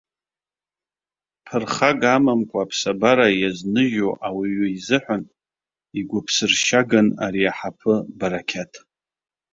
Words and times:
Ԥырхага 1.45 2.07
амамкәа 2.15 2.59
аԥсабара 2.63 3.27
иазныжьу 3.39 4.11
ауаҩы 4.27 4.67
изыҳәан, 4.75 5.23
игәыԥсыршьаган 5.99 7.07
ари 7.25 7.49
аҳаԥы 7.51 7.95
барақьаҭ. 8.17 8.73